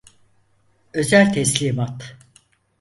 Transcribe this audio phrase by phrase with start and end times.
[0.93, 2.15] Özel teslimat.